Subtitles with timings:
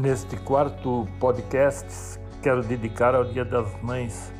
[0.00, 4.32] Neste quarto podcast, quero dedicar ao Dia das Mães,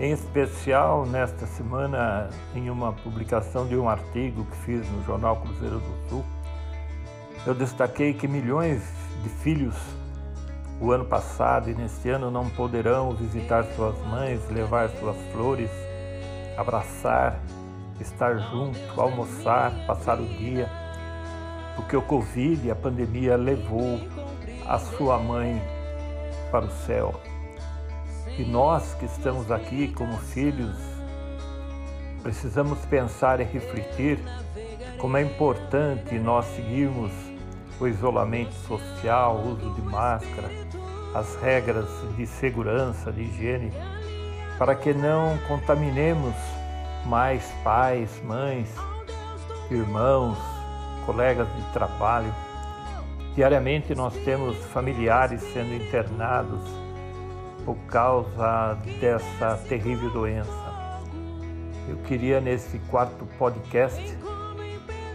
[0.00, 5.80] em especial nesta semana, em uma publicação de um artigo que fiz no Jornal Cruzeiro
[5.80, 6.24] do Sul,
[7.46, 8.80] eu destaquei que milhões
[9.22, 9.76] de filhos
[10.80, 15.70] o ano passado e neste ano não poderão visitar suas mães, levar suas flores,
[16.56, 17.38] abraçar,
[18.00, 20.70] estar junto, almoçar, passar o dia,
[21.76, 24.00] porque o Covid a pandemia levou
[24.66, 25.62] a sua mãe
[26.50, 27.14] para o céu.
[28.38, 30.76] E nós que estamos aqui como filhos,
[32.22, 34.18] precisamos pensar e refletir
[34.98, 37.12] como é importante nós seguirmos
[37.78, 40.48] o isolamento social, o uso de máscara,
[41.14, 43.72] as regras de segurança, de higiene,
[44.58, 46.34] para que não contaminemos
[47.06, 48.68] mais pais, mães,
[49.70, 50.38] irmãos,
[51.04, 52.32] colegas de trabalho
[53.34, 56.62] Diariamente nós temos familiares sendo internados
[57.64, 60.50] por causa dessa terrível doença.
[61.88, 64.16] Eu queria nesse quarto podcast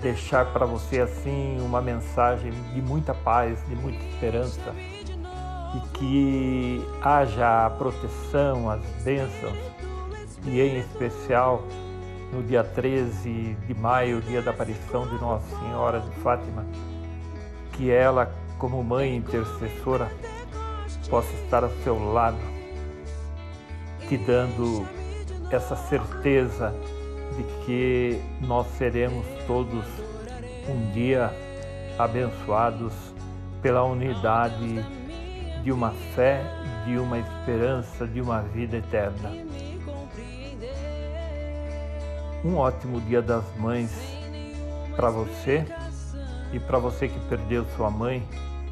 [0.00, 4.74] deixar para você assim uma mensagem de muita paz, de muita esperança
[5.74, 9.58] e que haja a proteção, as bênçãos
[10.44, 11.64] e em especial
[12.32, 16.64] no dia 13 de maio, dia da aparição de Nossa Senhora de Fátima,
[17.76, 20.10] que ela, como mãe intercessora,
[21.08, 22.38] possa estar ao seu lado,
[24.08, 24.86] te dando
[25.50, 26.74] essa certeza
[27.36, 29.84] de que nós seremos todos
[30.68, 31.30] um dia
[31.98, 32.92] abençoados
[33.60, 34.84] pela unidade
[35.62, 36.42] de uma fé,
[36.86, 39.30] de uma esperança, de uma vida eterna.
[42.44, 43.90] Um ótimo Dia das Mães
[44.94, 45.64] para você
[46.52, 48.22] e para você que perdeu sua mãe,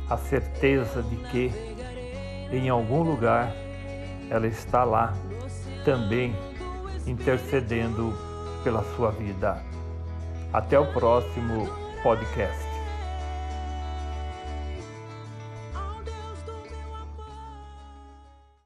[0.08, 1.50] a certeza de que
[2.52, 3.52] em algum lugar
[4.30, 5.14] ela está lá
[5.84, 6.34] também
[7.06, 8.14] intercedendo
[8.62, 9.62] pela sua vida.
[10.52, 11.68] Até o próximo
[12.02, 12.71] podcast.